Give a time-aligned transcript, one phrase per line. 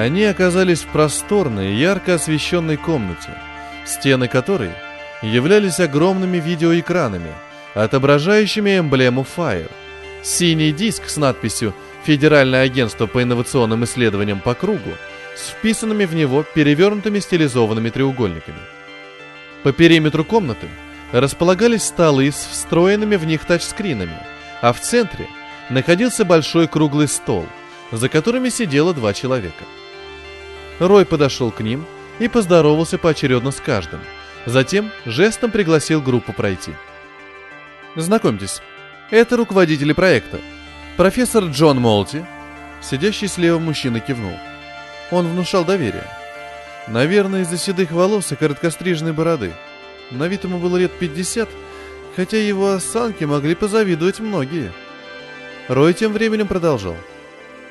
[0.00, 3.34] Они оказались в просторной, ярко освещенной комнате,
[3.84, 4.70] стены которой
[5.20, 7.30] являлись огромными видеоэкранами,
[7.74, 9.70] отображающими эмблему Fire.
[10.22, 14.92] Синий диск с надписью «Федеральное агентство по инновационным исследованиям по кругу»
[15.36, 18.60] с вписанными в него перевернутыми стилизованными треугольниками.
[19.64, 20.68] По периметру комнаты
[21.12, 24.16] располагались столы с встроенными в них тачскринами,
[24.62, 25.26] а в центре
[25.68, 27.44] находился большой круглый стол,
[27.92, 29.64] за которыми сидело два человека.
[30.80, 31.84] Рой подошел к ним
[32.18, 34.00] и поздоровался поочередно с каждым,
[34.46, 36.72] затем жестом пригласил группу пройти.
[37.96, 38.62] Знакомьтесь,
[39.10, 40.40] это руководители проекта.
[40.96, 42.24] Профессор Джон Молти,
[42.82, 44.36] сидящий слева мужчина кивнул.
[45.10, 46.06] Он внушал доверие.
[46.88, 49.52] Наверное, из-за седых волос и короткостриженной бороды.
[50.10, 51.48] На вид ему было лет 50,
[52.16, 54.72] хотя его осанке могли позавидовать многие.
[55.68, 56.96] Рой тем временем продолжал.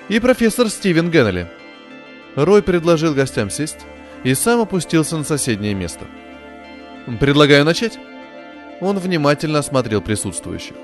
[0.10, 1.50] И профессор Стивен Геннелли.
[2.46, 3.80] Рой предложил гостям сесть
[4.24, 6.06] и сам опустился на соседнее место.
[7.20, 8.00] «Предлагаю начать?»
[8.82, 10.76] Он внимательно осмотрел присутствующих.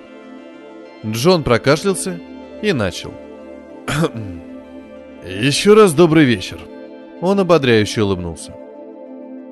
[1.06, 2.20] Джон прокашлялся
[2.62, 3.14] и начал.
[5.26, 6.60] Еще раз добрый вечер.
[7.22, 8.54] Он ободряюще улыбнулся.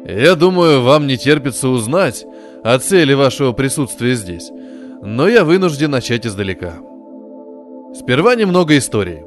[0.05, 2.25] Я думаю, вам не терпится узнать
[2.63, 4.51] о цели вашего присутствия здесь,
[5.01, 6.79] но я вынужден начать издалека.
[7.95, 9.23] Сперва немного истории.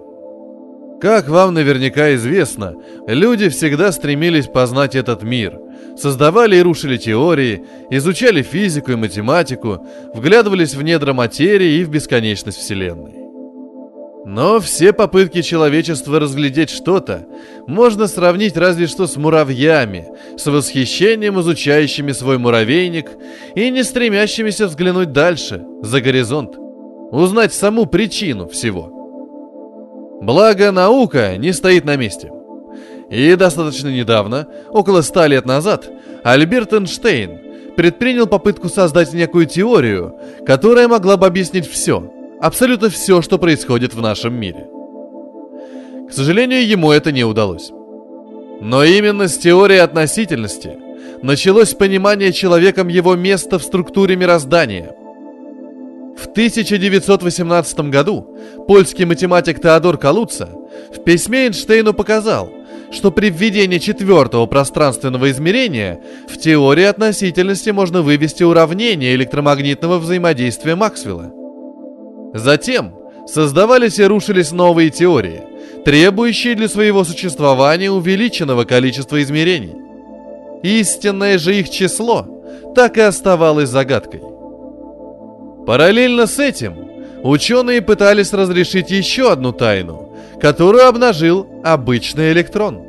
[1.00, 2.74] Как вам наверняка известно,
[3.06, 5.58] люди всегда стремились познать этот мир,
[5.96, 12.58] создавали и рушили теории, изучали физику и математику, вглядывались в недра материи и в бесконечность
[12.58, 13.14] Вселенной.
[14.24, 17.26] Но все попытки человечества разглядеть что-то
[17.66, 23.10] можно сравнить разве что с муравьями, с восхищением изучающими свой муравейник
[23.54, 26.56] и не стремящимися взглянуть дальше, за горизонт,
[27.12, 28.92] узнать саму причину всего–
[30.20, 32.32] Благо, наука не стоит на месте.
[33.10, 35.88] И достаточно недавно, около ста лет назад,
[36.24, 42.10] Альберт Эйнштейн предпринял попытку создать некую теорию, которая могла бы объяснить все,
[42.40, 44.66] абсолютно все, что происходит в нашем мире.
[46.08, 47.70] К сожалению, ему это не удалось.
[48.60, 50.78] Но именно с теории относительности
[51.22, 54.96] началось понимание человеком его места в структуре мироздания–
[56.16, 60.48] в 1918 году польский математик Теодор Калуца
[60.94, 62.50] в письме Эйнштейну показал,
[62.90, 71.32] что при введении четвертого пространственного измерения в теории относительности можно вывести уравнение электромагнитного взаимодействия Максвелла.
[72.32, 72.94] Затем
[73.26, 75.42] создавались и рушились новые теории,
[75.84, 79.74] требующие для своего существования увеличенного количества измерений.
[80.62, 82.26] Истинное же их число
[82.74, 84.20] так и оставалось загадкой.
[85.66, 86.76] Параллельно с этим
[87.24, 92.80] ученые пытались разрешить еще одну тайну, которую обнажил обычный электрон.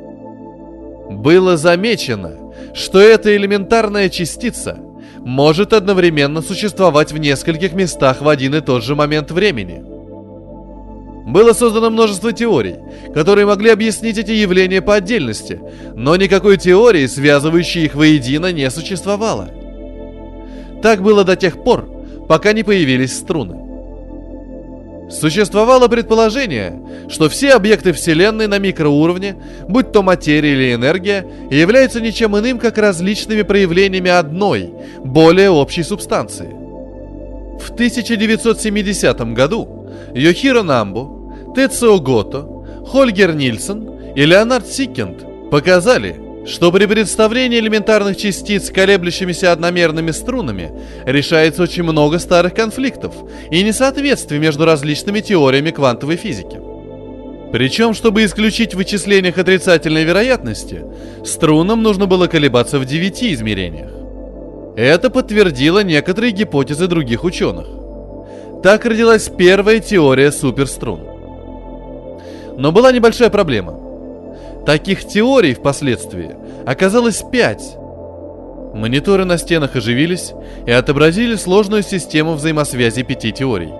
[1.10, 2.36] Было замечено,
[2.74, 4.78] что эта элементарная частица
[5.18, 9.82] может одновременно существовать в нескольких местах в один и тот же момент времени.
[11.28, 12.76] Было создано множество теорий,
[13.12, 15.60] которые могли объяснить эти явления по отдельности,
[15.94, 19.50] но никакой теории, связывающей их воедино, не существовало.
[20.80, 21.97] Так было до тех пор,
[22.28, 23.68] пока не появились струны.
[25.10, 32.36] Существовало предположение, что все объекты Вселенной на микроуровне, будь то материя или энергия, являются ничем
[32.38, 36.50] иным, как различными проявлениями одной, более общей субстанции.
[37.58, 42.46] В 1970 году Йохиро Намбу, Тецо Гото,
[42.86, 50.72] Хольгер Нильсон и Леонард Сиккенд показали, что при представлении элементарных частиц колеблющимися одномерными струнами
[51.04, 53.14] решается очень много старых конфликтов
[53.50, 56.58] и несоответствий между различными теориями квантовой физики.
[57.52, 60.84] Причем, чтобы исключить в вычислениях отрицательной вероятности,
[61.24, 63.90] струнам нужно было колебаться в девяти измерениях.
[64.76, 67.66] Это подтвердило некоторые гипотезы других ученых.
[68.62, 71.00] Так родилась первая теория суперструн.
[72.56, 73.80] Но была небольшая проблема–
[74.68, 76.36] Таких теорий впоследствии
[76.66, 77.78] оказалось пять.
[78.74, 80.34] Мониторы на стенах оживились
[80.66, 83.72] и отобразили сложную систему взаимосвязи пяти теорий.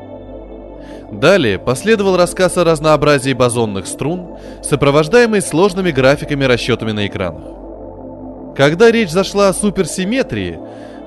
[1.12, 8.56] Далее последовал рассказ о разнообразии бозонных струн, сопровождаемый сложными графиками расчетами на экранах.
[8.56, 10.58] Когда речь зашла о суперсимметрии,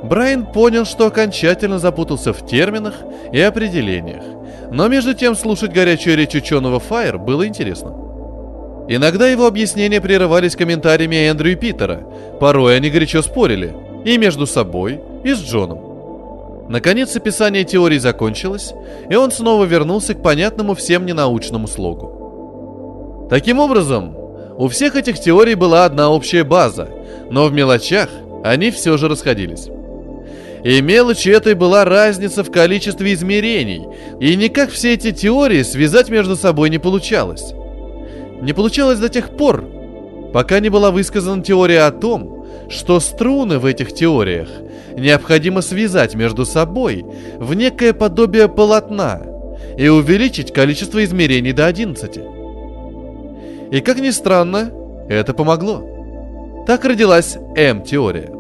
[0.04, 2.94] Брайан понял, что окончательно запутался в терминах
[3.32, 4.22] и определениях,
[4.70, 8.11] но между тем слушать горячую речь ученого Файер было интересно.
[8.94, 12.04] Иногда его объяснения прерывались комментариями Эндрю и Питера.
[12.42, 13.74] Порой они горячо спорили.
[14.04, 16.68] И между собой, и с Джоном.
[16.68, 18.74] Наконец описание теории закончилось,
[19.10, 23.28] и он снова вернулся к понятному всем ненаучному слогу.
[23.30, 24.18] Таким образом,
[24.58, 26.90] У всех этих теорий была одна общая база,
[27.30, 28.10] но в мелочах
[28.44, 29.70] они все же расходились.
[30.66, 33.88] И мелочью этой была разница в количестве измерений,
[34.20, 37.54] и никак все эти теории связать между собой не получалось.
[38.42, 39.64] Не получалось до тех пор,
[40.34, 44.50] пока не была высказана теория о том, что струны в этих теориях
[44.98, 47.06] необходимо связать между собой
[47.38, 49.22] в некое подобие полотна
[49.78, 52.20] и увеличить количество измерений до 11.
[53.72, 54.72] И как ни странно,
[55.08, 56.64] это помогло.
[56.68, 58.32] Так родилась М-теория.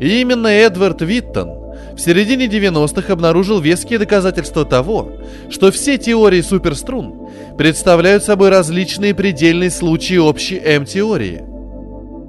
[0.00, 1.59] И именно Эдвард Виттон
[1.94, 5.12] в середине 90-х обнаружил веские доказательства того,
[5.50, 7.28] что все теории суперструн
[7.58, 11.44] представляют собой различные предельные случаи общей М-теории.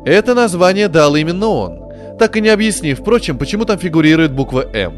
[0.05, 1.79] Это название дал именно он,
[2.17, 4.93] так и не объяснив, впрочем, почему там фигурирует буква М.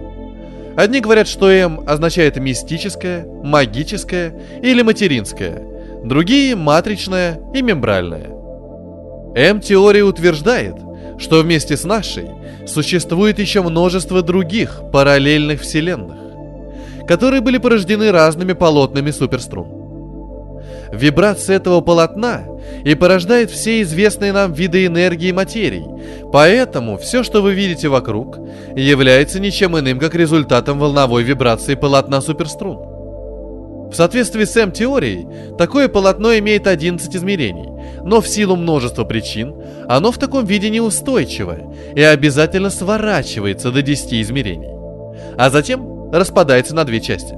[0.75, 5.61] Одни говорят, что М означает мистическое, магическое или материнское,
[6.03, 8.31] другие– матричное и мембральное.
[9.35, 10.75] М-теория утверждает,
[11.23, 12.29] что вместе с нашей
[12.67, 16.17] существует еще множество других параллельных вселенных,
[17.07, 19.67] которые были порождены разными полотнами суперструн.
[20.91, 22.43] Вибрация этого полотна
[22.83, 25.85] и порождает все известные нам виды энергии и материй,
[26.31, 28.37] поэтому все, что вы видите вокруг,
[28.75, 32.77] является ничем иным, как результатом волновой вибрации полотна суперструн.
[33.91, 37.69] В соответствии с М-теорией, такое полотно имеет 11 измерений,
[38.03, 39.55] но в силу множества причин
[39.87, 41.57] оно в таком виде неустойчиво
[41.95, 44.69] и обязательно сворачивается до 10 измерений,
[45.37, 47.35] а затем распадается на две части.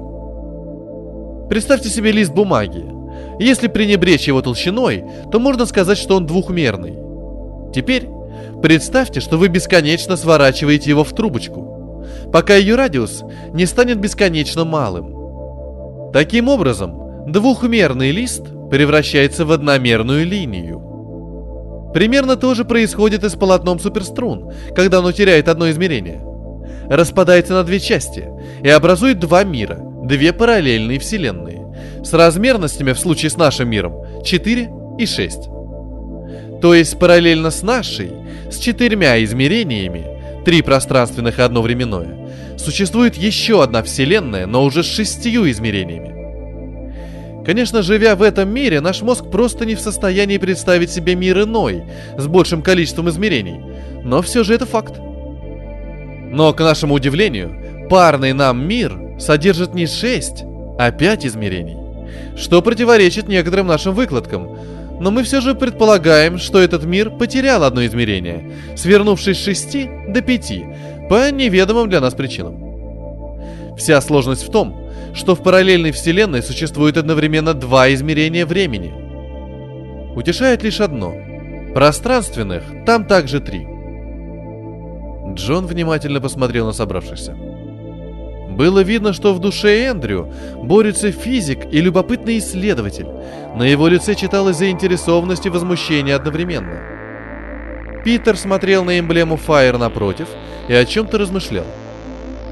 [1.48, 2.84] Представьте себе лист бумаги.
[3.38, 6.98] Если пренебречь его толщиной, то можно сказать, что он двухмерный.
[7.72, 8.08] Теперь
[8.62, 13.22] представьте, что вы бесконечно сворачиваете его в трубочку, пока ее радиус
[13.52, 16.12] не станет бесконечно малым.
[16.12, 20.82] Таким образом, двухмерный лист превращается в одномерную линию.
[21.92, 26.22] Примерно то же происходит и с полотном суперструн, когда оно теряет одно измерение.
[26.90, 28.28] Распадается на две части
[28.62, 31.74] и образует два мира, две параллельные вселенные,
[32.04, 35.38] с размерностями в случае с нашим миром 4 и 6.
[36.60, 38.12] То есть параллельно с нашей,
[38.50, 44.86] с четырьмя измерениями, три пространственных и одно временное, существует еще одна вселенная, но уже с
[44.86, 46.15] шестью измерениями.
[47.46, 51.84] Конечно, живя в этом мире, наш мозг просто не в состоянии представить себе мир иной,
[52.18, 53.60] с большим количеством измерений.
[54.02, 54.94] Но все же это факт.
[54.98, 60.42] Но, к нашему удивлению, парный нам мир содержит не 6,
[60.76, 61.76] а 5 измерений,
[62.36, 64.58] что противоречит некоторым нашим выкладкам.
[64.98, 69.76] Но мы все же предполагаем, что этот мир потерял одно измерение, свернувшись с 6
[70.08, 70.52] до 5,
[71.08, 73.76] по неведомым для нас причинам.
[73.78, 74.85] Вся сложность в том,
[75.16, 78.94] что в параллельной вселенной существует одновременно два измерения времени.
[80.14, 81.14] Утешает лишь одно.
[81.74, 83.66] Пространственных там также три.
[85.34, 87.34] Джон внимательно посмотрел на собравшихся.
[88.50, 93.08] Было видно, что в душе Эндрю борются физик и любопытный исследователь.
[93.54, 96.80] На его лице читалась заинтересованность и возмущение одновременно.
[98.04, 100.28] Питер смотрел на эмблему Fire напротив
[100.68, 101.66] и о чем-то размышлял.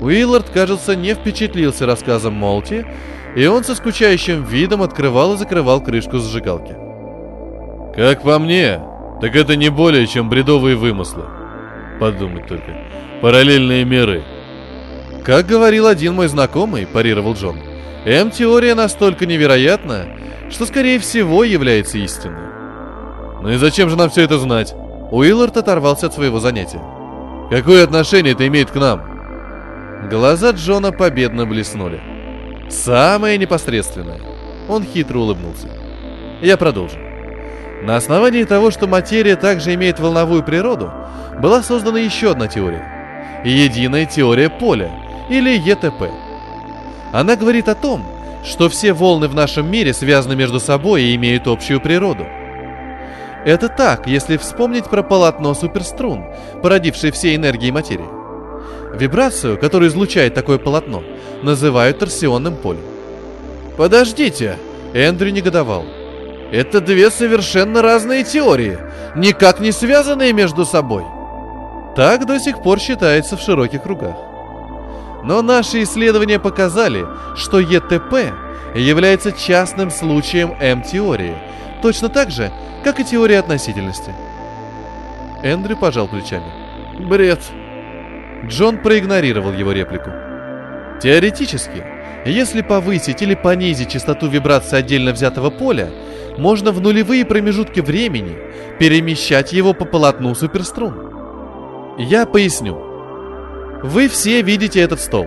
[0.05, 2.87] Уиллард, кажется, не впечатлился рассказом Молти,
[3.35, 6.77] и он со скучающим видом открывал и закрывал крышку зажигалки.
[7.97, 8.81] Как по мне,
[9.23, 11.25] так это не более чем бредовые вымыслы.
[11.99, 12.77] Подумать только.
[13.23, 14.23] Параллельные миры.
[15.25, 17.59] Как говорил один мой знакомый, парировал Джон,
[18.05, 20.05] М-теория настолько невероятна,
[20.51, 22.51] что скорее всего является истинной.
[23.41, 24.75] Ну и зачем же нам все это знать?
[25.11, 26.83] Уиллард оторвался от своего занятия.
[27.51, 29.14] Какое отношение это имеет к нам?
[30.11, 31.99] Глаза Джона победно блеснули.
[32.69, 34.21] Самое непосредственное.
[34.69, 35.69] Он хитро улыбнулся.
[36.43, 36.99] Я продолжу.
[37.83, 40.93] На основании того, что материя также имеет волновую природу,
[41.41, 43.43] была создана еще одна теория.
[43.47, 44.91] Единая теория поля,
[45.31, 46.11] или ЕТП.
[47.13, 48.05] Она говорит о том,
[48.45, 52.27] что все волны в нашем мире связаны между собой и имеют общую природу.
[53.47, 56.27] Это так, если вспомнить про полотно суперструн,
[56.63, 58.24] породившее все энергии материи.
[58.99, 61.03] Вибрацию, которую излучает такое полотно,
[61.43, 62.83] называют торсионным полем.
[63.77, 64.57] «Подождите!»—
[64.95, 65.85] Эндрю негодовал.
[66.53, 68.79] «Это две совершенно разные теории,
[69.17, 71.05] никак не связанные между собой».
[71.97, 74.17] Так до сих пор считается в широких кругах.
[75.23, 78.35] Но наши исследования показали, что ЕТП
[78.75, 81.37] является частным случаем М-теории,
[81.83, 84.13] точно так же, как и теория относительности.
[85.43, 86.53] Эндрю пожал плечами.
[86.99, 87.41] «Бред»,
[88.49, 90.11] Джон проигнорировал его реплику.
[91.01, 91.83] Теоретически,
[92.27, 95.91] Если повысить или понизить частоту вибрации отдельно взятого поля,
[96.39, 98.39] можно в нулевые промежутки времени
[98.79, 101.97] перемещать его по полотну суперструн.
[101.99, 102.81] Я поясню.
[103.83, 105.27] Вы все видите этот стол.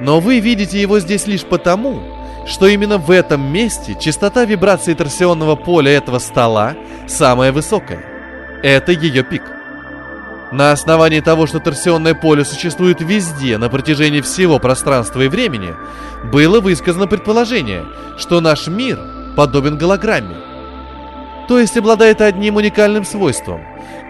[0.00, 2.00] Но вы видите его здесь лишь потому,
[2.46, 6.76] что именно в этом месте частота вибрации торсионного поля этого стола
[7.08, 8.04] самая высокая.
[8.62, 9.42] Это ее пик.
[10.50, 15.74] На основании того, что торсионное поле существует везде на протяжении всего пространства и времени,
[16.32, 17.84] было высказано предположение,
[18.16, 18.98] что наш мир
[19.36, 20.36] подобен голограмме.
[21.48, 23.62] То есть обладает одним уникальным свойством.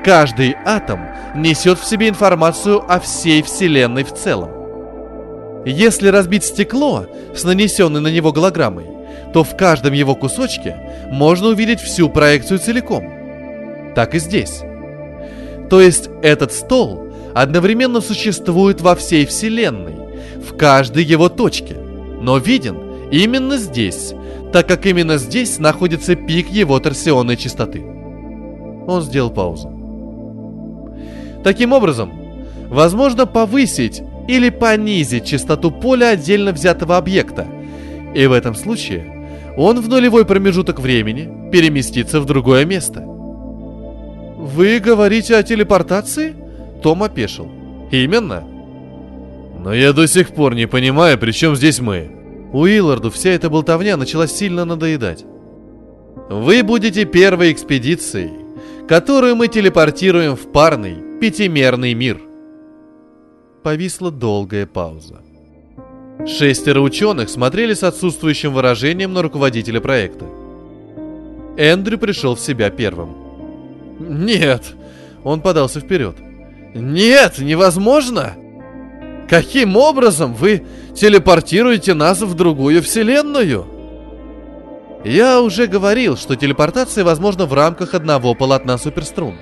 [0.04, 1.00] Каждый атом
[1.34, 4.50] несет в себе информацию о всей Вселенной в целом.
[5.64, 8.86] Если разбить стекло с нанесенной на него голограммой,
[9.32, 10.76] то в каждом его кусочке
[11.10, 13.92] можно увидеть всю проекцию целиком.
[13.94, 14.62] Так и здесь.
[15.70, 19.96] То есть этот стол одновременно существует во всей Вселенной,
[20.42, 21.76] в каждой его точке,
[22.20, 22.78] но виден
[23.10, 24.14] именно здесь,
[24.52, 27.82] так как именно здесь находится пик его торсионной частоты.
[28.86, 29.72] Он сделал паузу.
[31.44, 32.12] Таким образом,
[32.68, 37.46] возможно повысить или понизить частоту поля отдельно взятого объекта,
[38.14, 43.04] и в этом случае он в нулевой промежуток времени переместится в другое место–
[44.38, 46.36] «Вы говорите о телепортации?»
[46.80, 47.50] Том опешил.
[47.90, 48.46] «Именно».
[49.58, 52.08] «Но я до сих пор не понимаю, при чем здесь мы?»
[52.52, 55.24] Уилларду вся эта болтовня начала сильно надоедать.
[56.30, 58.30] «Вы будете первой экспедицией,
[58.86, 62.20] которую мы телепортируем в парный, пятимерный мир».
[63.64, 65.16] Повисла долгая пауза.
[66.28, 70.26] Шестеро ученых смотрели с отсутствующим выражением на руководителя проекта.
[71.56, 73.16] Эндрю пришел в себя первым–
[73.98, 74.62] «Нет!»
[75.24, 76.16] Он подался вперед.
[76.74, 78.34] «Нет, невозможно!»
[79.28, 80.64] «Каким образом вы
[80.94, 83.66] телепортируете нас в другую вселенную?»
[85.04, 89.36] Я уже говорил, что телепортация возможна в рамках одного полотна суперструн.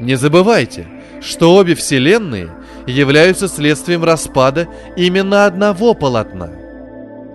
[0.00, 0.86] Не забывайте,
[1.20, 2.50] что обе вселенные
[2.86, 6.50] являются следствием распада именно одного полотна.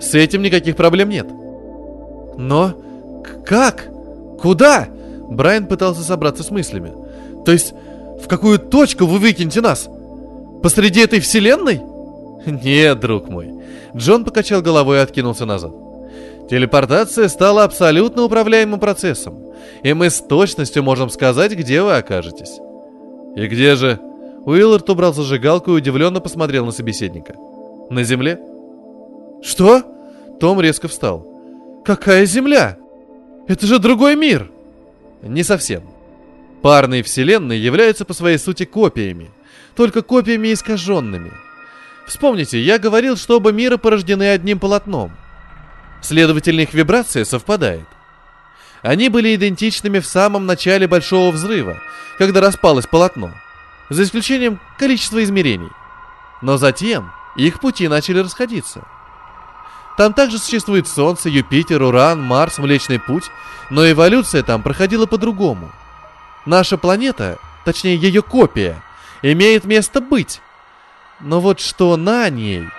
[0.01, 1.27] С этим никаких проблем нет.
[2.37, 2.75] Но
[3.45, 3.87] как?
[4.41, 4.87] Куда?
[5.29, 6.93] Брайан пытался собраться с мыслями.
[7.45, 7.73] То есть,
[8.21, 9.89] в какую точку вы выкинете нас?
[10.63, 11.81] Посреди этой вселенной?
[12.45, 13.51] Нет, друг мой.
[13.95, 15.73] Джон покачал головой и откинулся назад.
[16.49, 19.53] Телепортация стала абсолютно управляемым процессом,
[19.83, 22.59] и мы с точностью можем сказать, где вы окажетесь.
[23.35, 23.99] И где же?
[24.45, 27.35] Уиллард убрал зажигалку и удивленно посмотрел на собеседника.
[27.89, 28.39] На земле?
[29.43, 29.83] Что?
[30.39, 31.27] Том резко встал.
[31.83, 32.77] Какая земля?
[33.47, 34.49] Это же другой мир!
[35.27, 35.83] Не совсем.
[36.61, 39.29] Парные вселенные являются по своей сути копиями,
[39.75, 41.31] только копиями искаженными.
[42.07, 45.11] Вспомните, я говорил, что оба мира порождены одним полотном.
[46.01, 47.85] Следовательно, их вибрация совпадает.
[48.81, 51.77] Они были идентичными в самом начале Большого Взрыва,
[52.17, 53.31] когда распалось полотно,
[53.89, 55.69] за исключением количества измерений.
[56.41, 58.87] Но затем их пути начали расходиться–
[59.97, 63.31] там также существует Солнце, Юпитер, Уран, Марс, Млечный Путь,
[63.71, 65.71] но эволюция там проходила по-другому.
[66.45, 68.81] Наша планета, точнее ее копия,
[69.23, 70.39] имеет место быть.
[71.19, 72.69] Но вот что на ней,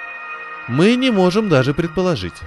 [0.68, 2.40] мы не можем даже предположить.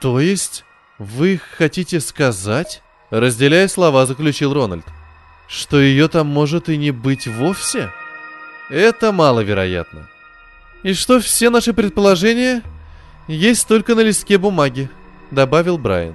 [0.00, 0.64] То есть,
[0.98, 4.86] вы хотите сказать, разделяя слова, заключил Рональд,
[5.46, 7.92] что ее там может и не быть вовсе?
[8.70, 10.08] Это маловероятно.
[10.82, 12.62] И что все наши предположения
[13.32, 14.90] есть только на листке бумаги»,—
[15.30, 16.14] добавил Брайан.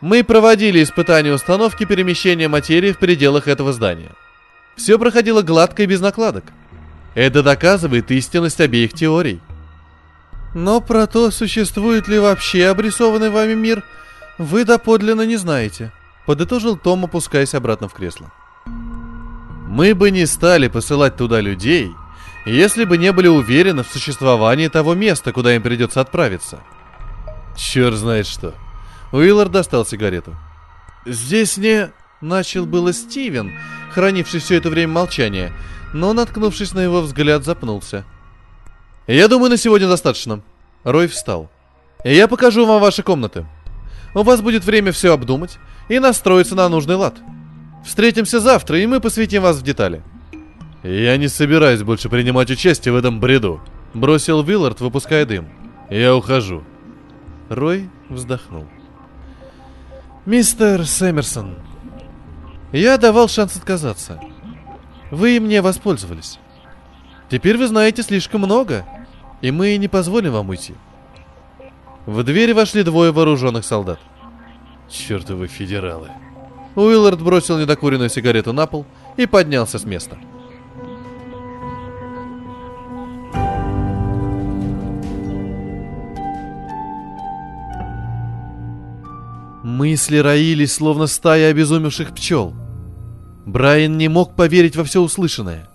[0.00, 4.12] «Мы проводили испытания установки перемещения материи в пределах этого здания.
[4.76, 6.44] Все проходило гладко и без накладок.
[7.14, 9.40] Это доказывает истинность обеих теорий».
[10.54, 13.82] «Но про то, существует ли вообще обрисованный вами мир,
[14.38, 15.92] вы доподлинно не знаете»,—
[16.26, 18.30] подытожил Том, опускаясь обратно в кресло.
[18.66, 21.90] «Мы бы не стали посылать туда людей»,—
[22.48, 26.60] если бы не были уверены в существовании того места, куда им придется отправиться.
[27.56, 28.54] Черт знает что.
[29.12, 30.36] Уиллар достал сигарету.
[31.04, 31.90] «Здесь не...»—
[32.20, 33.52] начал было Стивен,
[33.92, 35.52] хранивший все это время молчание,
[35.92, 38.04] но, наткнувшись на его взгляд, запнулся.
[39.06, 40.42] «Я думаю, на сегодня достаточно».
[40.84, 41.50] Рой встал.
[42.04, 43.46] «Я покажу вам ваши комнаты.
[44.14, 47.16] У вас будет время все обдумать и настроиться на нужный лад.
[47.84, 50.02] Встретимся завтра, и мы посвятим вас в детали».
[50.82, 53.60] «Я не собираюсь больше принимать участие в этом бреду»,—
[53.94, 55.48] бросил Виллард, выпуская дым.
[55.90, 56.62] «Я ухожу».
[57.48, 58.66] Рой вздохнул.
[60.26, 61.56] «Мистер Сэмерсон,
[62.72, 64.20] я давал шанс отказаться.
[65.10, 66.38] Вы мне воспользовались.
[67.30, 68.84] Теперь вы знаете слишком много.
[69.40, 70.74] И мы не позволим вам уйти.
[72.06, 74.00] В дверь вошли двое вооруженных солдат.
[74.90, 76.08] Чертовы федералы.
[76.74, 78.84] Уиллард бросил недокуренную сигарету на пол
[79.16, 80.18] и поднялся с места.
[89.78, 92.52] Мысли роились, словно стая обезумевших пчел.
[93.46, 95.68] Брайан не мог поверить во все услышанное.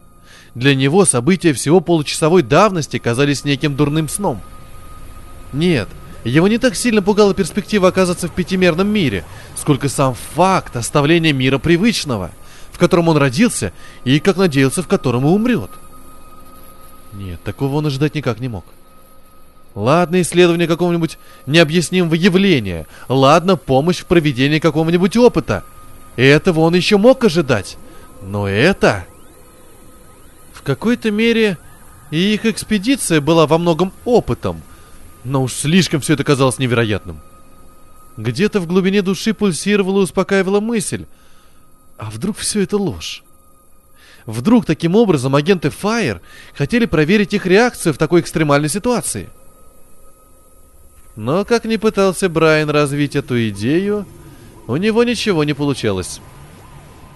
[0.56, 4.42] Для него события всего получасовой давности казались неким дурным сном.
[5.54, 5.88] Нет,
[6.26, 9.24] его не так сильно пугала перспектива оказаться в пятимерном мире,
[9.56, 12.32] сколько сам факт оставления мира привычного,
[12.74, 13.72] в котором он родился
[14.04, 15.72] и, как надеялся, в котором и умрет.
[17.14, 18.66] Нет, такого он ожидать никак не мог.
[19.76, 22.86] Ладно, исследование какого-нибудь необъяснимого явления.
[23.10, 25.64] Ладно, помощь в проведении какого-нибудь опыта.
[26.16, 27.78] Этого он еще мог ожидать.
[28.22, 29.06] Но это...
[30.54, 31.58] В какой-то мере
[32.12, 34.62] и их экспедиция была во многом опытом–
[35.24, 37.20] но уж слишком все это казалось невероятным.
[38.18, 41.06] Где-то в глубине души пульсировала и успокаивала мысль.
[41.98, 43.24] А вдруг все это ложь?
[44.26, 46.22] Вдруг таким образом агенты Fire
[46.54, 49.30] хотели проверить их реакцию в такой экстремальной ситуации?
[51.16, 54.06] Но как ни пытался Брайан развить эту идею,
[54.68, 56.20] у него ничего не получалось.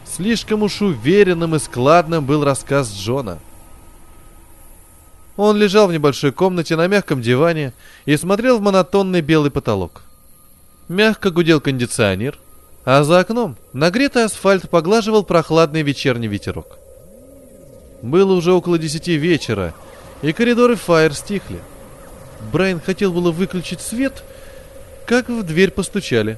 [0.05, 3.39] Слишком уж уверенным и складным был рассказ Джона.
[5.35, 7.73] Он лежал в небольшой комнате на мягком диване
[8.05, 10.01] и смотрел в монотонный белый потолок.
[10.87, 12.39] Мягко гудел кондиционер,
[12.85, 16.79] а за окном нагретый асфальт поглаживал прохладный вечерний ветерок.
[18.01, 19.73] Было уже около десяти вечера,
[20.21, 21.59] и коридоры Фаер стихли.
[22.51, 24.23] Брайан хотел было выключить свет,
[25.05, 26.37] как в дверь постучали.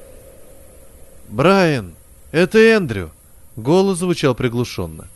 [1.27, 1.95] «Брайан,
[2.31, 3.11] это Эндрю!»
[3.55, 5.07] Голос звучал приглушенно.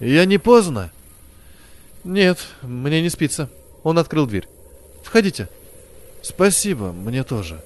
[0.00, 0.90] «Я не поздно?»
[2.02, 3.48] «Нет, мне не спится».
[3.82, 4.48] Он открыл дверь.
[5.02, 5.48] «Входите».
[6.22, 7.60] «Спасибо, мне тоже».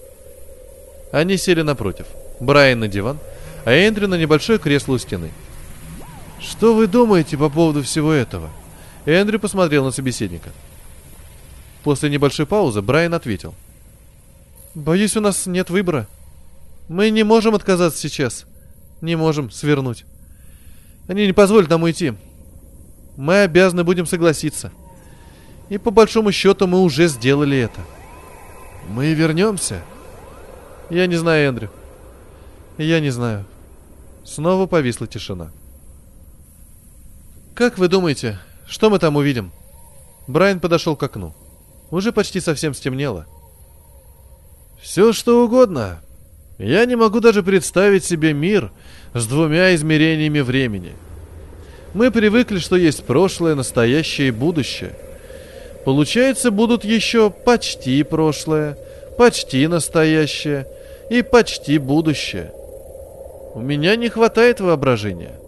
[1.13, 2.07] Они сели напротив.
[2.41, 3.19] Брайан на диван,
[3.65, 5.31] а Эндрю на небольшое кресло у стены.
[6.41, 8.51] «Что вы думаете по поводу всего этого?»
[9.07, 10.51] Эндрю посмотрел на собеседника.
[11.83, 13.55] После небольшой паузы Брайан ответил.
[14.75, 16.07] «Боюсь, у нас нет выбора.
[16.89, 18.47] Мы не можем отказаться сейчас.
[19.01, 20.05] Не можем свернуть.
[21.07, 22.15] Они не позволят нам уйти
[23.19, 24.71] мы обязаны будем согласиться.
[25.69, 27.81] И по большому счету мы уже сделали это.
[28.89, 29.83] Мы вернемся?
[30.89, 31.71] Я не знаю, Эндрю.
[32.79, 33.45] Я не знаю.
[34.25, 35.51] Снова повисла тишина.
[37.57, 38.39] Как вы думаете,
[38.69, 39.51] что мы там увидим?
[40.29, 41.35] Брайан подошел к окну.
[41.91, 43.27] Уже почти совсем стемнело.
[44.81, 46.01] Все что угодно.
[46.59, 48.71] Я не могу даже представить себе мир
[49.15, 50.93] с двумя измерениями времени—
[51.95, 54.93] мы привыкли, что есть прошлое, настоящее и будущее.
[55.85, 58.77] Получается, будут еще почти прошлое,
[59.17, 60.67] почти настоящее
[61.11, 62.53] и почти будущее.
[63.55, 65.41] У меня не хватает воображения.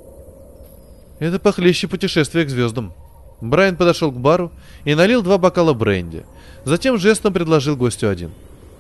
[1.19, 2.95] Это похлеще путешествия к звездам.
[3.41, 4.51] Брайан подошел к бару
[4.85, 6.25] и налил два бокала бренди.
[6.65, 8.33] Затем жестом предложил гостю один.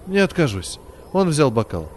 [0.06, 0.78] «Не откажусь».
[1.12, 1.88] Он взял бокал.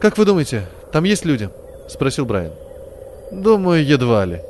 [0.00, 1.50] «Как вы думаете, там есть люди?»—
[1.88, 2.52] спросил Брайан.
[3.32, 4.42] Думаю, едва ли.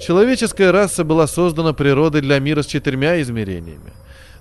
[0.00, 3.92] Человеческая раса была создана природой для мира с четырьмя измерениями.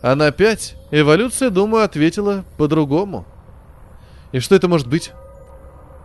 [0.04, 3.26] А на пять эволюция, думаю, ответила по-другому.
[4.32, 5.12] И что это может быть?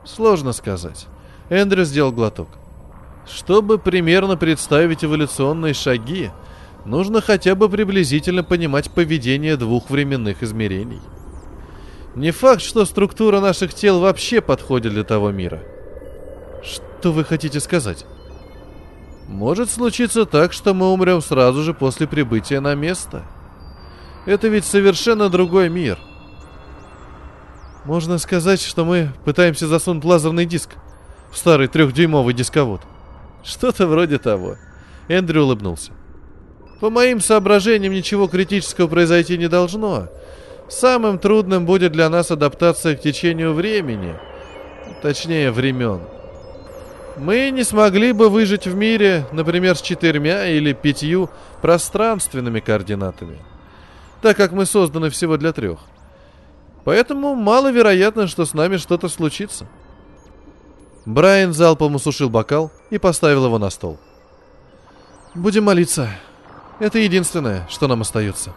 [0.07, 1.07] Сложно сказать.
[1.51, 2.49] Эндрю сделал глоток.
[3.33, 6.31] Чтобы примерно представить эволюционные шаги,
[6.85, 11.01] нужно хотя бы приблизительно понимать поведение двух временных измерений.
[12.15, 15.63] Не факт, что структура наших тел вообще подходит для того мира–
[16.99, 18.05] что вы хотите сказать?
[19.29, 23.23] Может случиться так, что мы умрем сразу же после прибытия на место.
[24.27, 25.97] Это ведь совершенно другой мир.
[27.85, 30.71] Можно сказать, что мы пытаемся засунуть лазерный диск
[31.31, 32.81] в старый трехдюймовый дисковод.
[33.45, 34.57] Что-то вроде того.
[35.09, 35.93] Эндрю улыбнулся.
[36.81, 40.09] По моим соображениям, ничего критического произойти не должно.
[40.69, 44.15] Самым трудным будет для нас адаптация к течению времени.
[45.03, 46.03] Точнее, времен.
[47.17, 51.31] Мы не смогли бы выжить в мире, например, с четырьмя или пятью
[51.63, 53.39] пространственными координатами,
[54.23, 55.81] так как мы созданы всего для трех.
[56.85, 59.67] Поэтому маловероятно, что с нами что-то случится.
[61.09, 63.99] Брайан залпом усушил бокал и поставил его на стол.
[65.35, 66.11] Будем молиться.
[66.81, 68.53] Это единственное, что нам остается.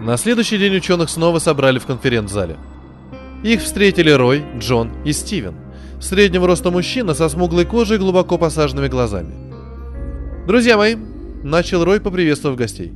[0.00, 2.56] На следующий день ученых снова собрали в конференц-зале.
[3.44, 5.54] Их встретили Рой, Джон и Стивен.
[6.00, 9.32] Среднего роста мужчина со смуглой кожей и глубоко посаженными глазами.
[10.48, 10.96] «Друзья мои»,—
[11.42, 12.92] начал Рой, поприветствовав гостей.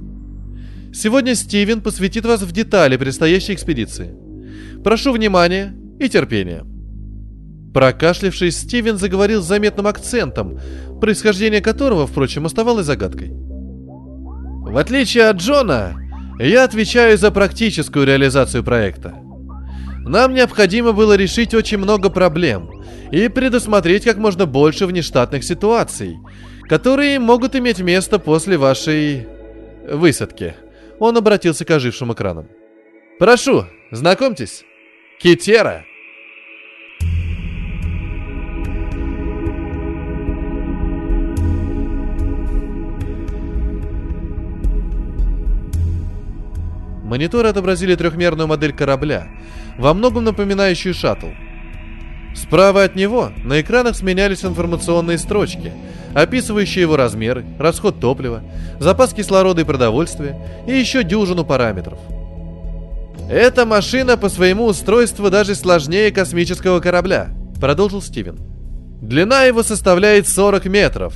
[0.93, 4.15] «Сегодня Стивен посвятит вас в детали предстоящей экспедиции.
[4.83, 6.65] Прошу внимания и терпения».
[7.75, 10.61] Прокашлявшись, Стивен заговорил с заметным акцентом,
[11.01, 13.33] происхождение которого, впрочем, оставалось загадкой.
[13.33, 15.97] В отличие от Джона,
[16.39, 19.15] я отвечаю за практическую реализацию проекта.
[20.07, 22.71] Нам необходимо было решить очень много проблем
[23.11, 26.19] и предусмотреть как можно больше внештатных ситуаций,
[26.69, 29.27] которые могут иметь место после вашей
[29.89, 30.55] высадки.
[30.99, 32.49] Он обратился к ожившим экранам.
[33.19, 34.65] Прошу, знакомьтесь.
[35.21, 35.85] Китера.
[47.05, 49.29] Мониторы отобразили трехмерную модель корабля,
[49.79, 51.29] во многом напоминающую шаттл.
[52.35, 55.73] Справа от него на экранах сменялись информационные строчки,
[56.15, 58.43] описывающие его размеры, расход топлива,
[58.79, 61.99] запас кислорода и продовольствия и еще дюжину параметров.
[63.29, 67.29] «Эта машина по своему устройству даже сложнее космического корабля»,—
[67.61, 68.39] продолжил Стивен.
[69.01, 71.15] «Длина его составляет 40 метров,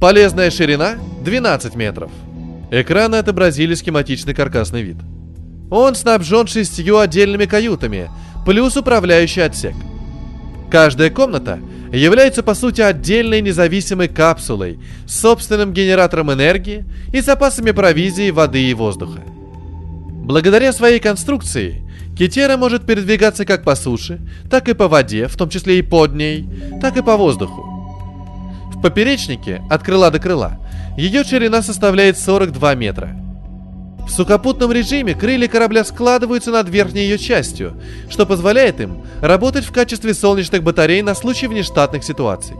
[0.00, 2.10] полезная ширина— 12 метров».
[2.70, 4.96] Экраны отобразили схематичный каркасный вид—
[5.70, 8.10] он снабжен шестью отдельными каютами,
[8.44, 9.74] плюс управляющий отсек.
[10.70, 11.60] Каждая комната
[11.98, 18.74] является по сути отдельной независимой капсулой с собственным генератором энергии и запасами провизии, воды и
[18.74, 19.20] воздуха.
[20.22, 21.82] Благодаря своей конструкции
[22.16, 26.14] Китера может передвигаться как по суше, так и по воде, в том числе и под
[26.14, 26.46] ней,
[26.80, 27.62] так и по воздуху.
[28.74, 30.58] В поперечнике, от крыла до крыла,
[30.96, 33.16] ее ширина составляет 42 метра–
[34.06, 39.72] в сухопутном режиме крылья корабля складываются над верхней ее частью, что позволяет им работать в
[39.72, 42.56] качестве солнечных батарей на случай внештатных ситуаций.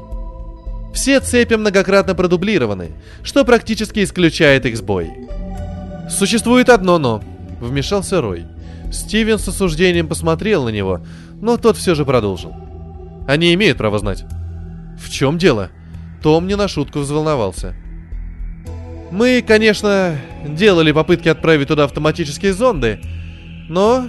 [0.92, 5.10] Все цепи многократно продублированы, что практически исключает их сбой.
[6.10, 7.22] «Существует одно «но»,—
[7.60, 8.44] вмешался Рой.
[8.92, 11.00] Стивен с осуждением посмотрел на него,
[11.40, 12.52] но тот все же продолжил.
[13.28, 14.24] «Они имеют право знать».
[14.98, 15.70] «В чем дело?»
[16.22, 17.74] Том не на шутку взволновался.
[19.10, 23.00] Мы, конечно, делали попытки отправить туда автоматические зонды,
[23.68, 24.08] но...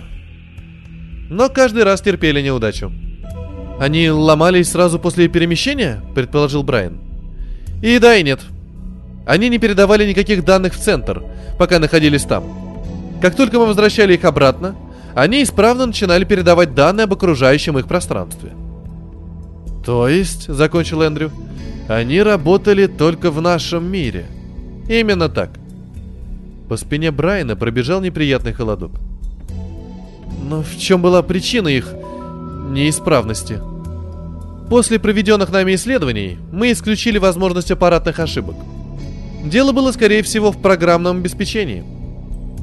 [1.30, 2.92] Но каждый раз терпели неудачу.
[3.80, 7.00] Они ломались сразу после перемещения, предположил Брайан.
[7.82, 8.42] И да, и нет.
[9.26, 11.24] Они не передавали никаких данных в центр,
[11.58, 12.44] пока находились там.
[13.22, 14.76] Как только мы возвращали их обратно,
[15.16, 18.52] они исправно начинали передавать данные об окружающем их пространстве.
[19.86, 21.32] То есть, закончил Эндрю,
[21.88, 24.26] они работали только в нашем мире–
[24.92, 25.52] Именно так.
[26.68, 28.92] По спине Брайана пробежал неприятный холодок.
[30.50, 31.94] Но в чем была причина их
[32.72, 33.62] неисправности?
[34.70, 38.56] После проведенных нами исследований мы исключили возможность аппаратных ошибок.
[39.46, 41.86] Дело было, скорее всего, в программном обеспечении.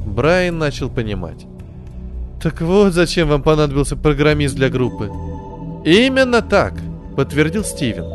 [0.05, 1.47] Брайан начал понимать.
[2.43, 5.09] Так вот, зачем вам понадобился программист для группы.
[5.83, 6.75] Именно так,
[7.17, 8.05] подтвердил Стивен.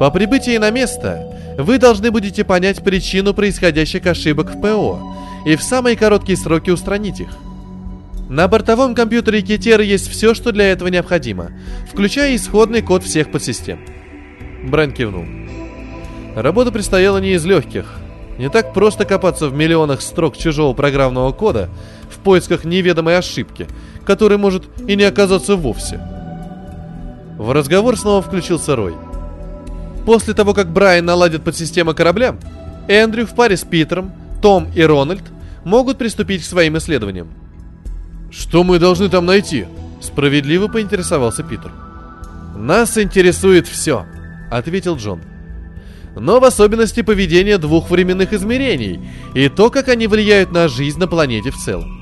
[0.00, 1.27] По прибытии на место
[1.58, 7.18] вы должны будете понять причину происходящих ошибок в ПО и в самые короткие сроки устранить
[7.18, 7.30] их.
[8.28, 11.50] На бортовом компьютере Кетера есть все, что для этого необходимо,
[11.90, 13.80] включая исходный код всех подсистем.
[14.62, 15.24] Брэн кивнул.
[16.36, 17.92] Работа предстояла не из легких.
[18.38, 21.70] Не так просто копаться в миллионах строк чужого программного кода
[22.08, 23.66] в поисках неведомой ошибки,
[24.06, 26.00] которой может и не оказаться вовсе.
[27.36, 28.94] В разговор снова включился Рой–
[30.08, 32.34] После того, как Брайан наладит подсистему корабля,
[32.88, 35.22] Эндрю в паре с Питером, Том и Рональд
[35.66, 37.28] могут приступить к своим исследованиям.
[38.30, 39.66] «Что мы должны там найти?»–
[40.00, 41.72] справедливо поинтересовался Питер.
[42.56, 44.06] «Нас интересует все»,–
[44.50, 45.20] ответил Джон.
[46.16, 49.00] «Но в особенности поведение двух временных измерений
[49.34, 52.00] и то, как они влияют на жизнь на планете в целом.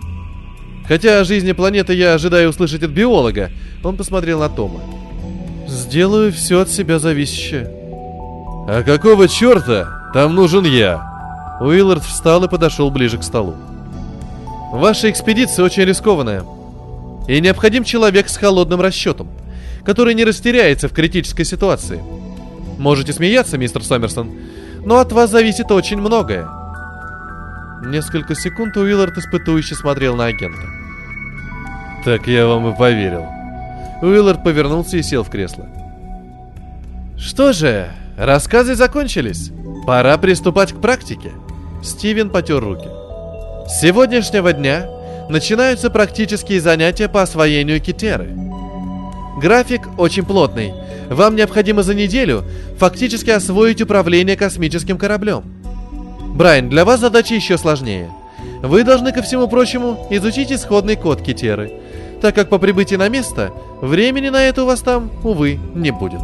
[0.86, 3.50] Хотя о жизни планеты я ожидаю услышать от биолога,
[3.82, 4.80] он посмотрел на Тома.
[5.66, 7.75] «Сделаю все от себя зависящее»,
[8.68, 11.00] «А какого черта там нужен я?»
[11.60, 13.54] Уиллард встал и подошел ближе к столу.
[14.72, 16.42] «Ваша экспедиция очень рискованная.
[17.28, 19.28] И необходим человек с холодным расчетом,
[19.84, 22.02] который не растеряется в критической ситуации.
[22.78, 24.32] Можете смеяться, мистер Сомерсон,
[24.84, 26.48] но от вас зависит очень многое».
[27.84, 30.66] Несколько секунд Уиллард испытующе смотрел на агента.
[32.04, 33.26] «Так я вам и поверил».
[34.02, 35.66] Уиллард повернулся и сел в кресло.
[37.16, 39.50] «Что же, Рассказы закончились.
[39.86, 41.32] Пора приступать к практике.
[41.82, 42.88] Стивен потер руки.
[43.68, 44.88] С сегодняшнего дня
[45.28, 48.34] начинаются практические занятия по освоению Китеры.
[49.38, 50.72] График очень плотный.
[51.10, 52.42] Вам необходимо за неделю
[52.78, 55.44] фактически освоить управление космическим кораблем.
[56.34, 58.10] Брайан, для вас задача еще сложнее.
[58.62, 61.70] Вы должны, ко всему прочему, изучить исходный код Китеры,
[62.22, 63.52] так как по прибытии на место
[63.82, 66.20] времени на это у вас там, увы, не будет.